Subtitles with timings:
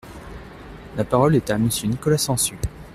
[0.97, 2.57] La parole est à Monsieur Nicolas Sansu.